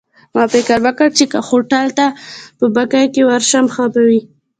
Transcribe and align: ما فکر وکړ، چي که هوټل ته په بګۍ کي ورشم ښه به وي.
ما 0.35 0.43
فکر 0.53 0.77
وکړ، 0.85 1.07
چي 1.17 1.25
که 1.31 1.39
هوټل 1.49 1.87
ته 1.97 2.05
په 2.57 2.65
بګۍ 2.75 3.05
کي 3.13 3.21
ورشم 3.29 3.65
ښه 3.73 3.85
به 3.93 4.01
وي. 4.07 4.21